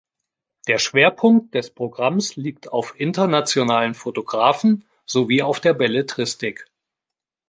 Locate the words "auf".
2.73-2.99, 5.43-5.59